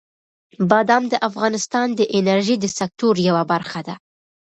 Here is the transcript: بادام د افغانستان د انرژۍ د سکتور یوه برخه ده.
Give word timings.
بادام 0.69 1.03
د 1.09 1.13
افغانستان 1.29 1.87
د 1.99 2.01
انرژۍ 2.17 2.55
د 2.61 2.65
سکتور 2.79 3.15
یوه 3.27 3.43
برخه 3.51 3.79
ده. 3.87 3.95